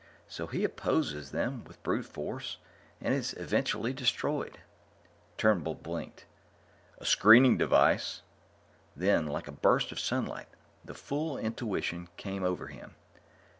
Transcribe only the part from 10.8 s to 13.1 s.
the full intuition came over him.